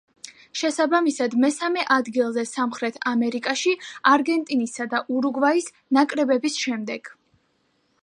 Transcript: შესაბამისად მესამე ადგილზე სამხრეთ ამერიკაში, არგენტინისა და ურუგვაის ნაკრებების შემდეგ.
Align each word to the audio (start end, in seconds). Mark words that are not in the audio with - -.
შესაბამისად 0.59 1.35
მესამე 1.43 1.83
ადგილზე 1.97 2.47
სამხრეთ 2.53 2.99
ამერიკაში, 3.13 3.75
არგენტინისა 4.15 4.91
და 4.95 5.05
ურუგვაის 5.19 5.73
ნაკრებების 5.99 6.63
შემდეგ. 6.67 7.17